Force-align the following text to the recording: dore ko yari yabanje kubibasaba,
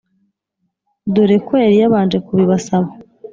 dore 1.13 1.37
ko 1.45 1.53
yari 1.63 1.75
yabanje 1.81 2.17
kubibasaba, 2.25 2.89